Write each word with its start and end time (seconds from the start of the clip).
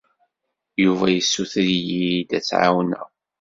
Yuba 0.83 1.05
yessuter-iyi-d 1.11 2.29
ad 2.37 2.43
t-ɛawneɣ. 2.47 3.07